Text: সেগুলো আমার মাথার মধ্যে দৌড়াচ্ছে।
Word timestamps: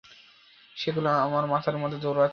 সেগুলো 0.75 1.09
আমার 1.25 1.43
মাথার 1.45 1.75
মধ্যে 1.77 1.97
দৌড়াচ্ছে। 1.97 2.29